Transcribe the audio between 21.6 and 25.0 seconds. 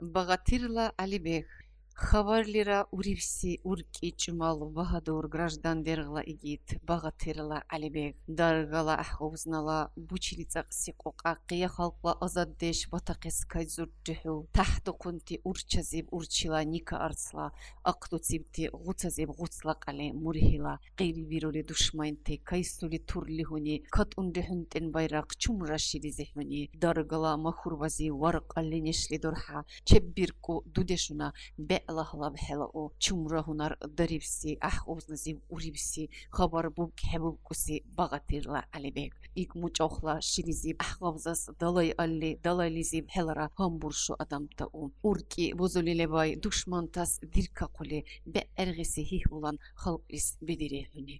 душманти кайсули турли хьуни катӀунри хӀунтӀен